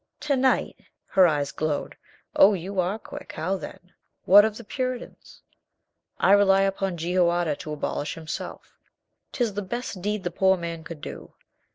"To 0.21 0.35
night?" 0.35 0.77
Her 1.05 1.27
eyes 1.27 1.51
glowed. 1.51 1.95
"Oh, 2.35 2.55
you 2.55 2.79
are 2.79 2.97
quick. 2.97 3.33
How, 3.33 3.55
then? 3.55 3.93
What 4.25 4.45
of 4.45 4.57
the 4.57 4.63
Puritans?" 4.63 5.43
"I 6.19 6.31
rely 6.31 6.61
upon 6.61 6.97
Jehoiada 6.97 7.55
to 7.57 7.71
abolish 7.73 8.15
himself. 8.15 8.79
'Tis 9.31 9.53
the 9.53 9.61
best 9.61 10.01
deed 10.01 10.23
the 10.23 10.31
poor 10.31 10.57
man 10.57 10.83
could 10.83 11.01
do. 11.01 11.35